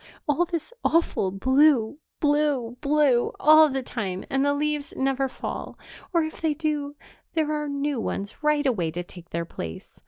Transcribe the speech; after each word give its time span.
All 0.27 0.45
this 0.45 0.73
awful 0.83 1.29
blue, 1.29 1.99
blue, 2.19 2.75
blue, 2.81 3.33
all 3.39 3.69
the 3.69 3.83
time, 3.83 4.25
and 4.31 4.43
the 4.43 4.51
leaves 4.55 4.95
never 4.97 5.27
fall, 5.27 5.77
or, 6.11 6.23
if 6.23 6.41
they 6.41 6.55
do, 6.55 6.95
there 7.35 7.51
are 7.51 7.69
new 7.69 7.99
ones 7.99 8.41
right 8.41 8.65
away 8.65 8.89
to 8.89 9.03
take 9.03 9.29
their 9.29 9.45
place. 9.45 9.99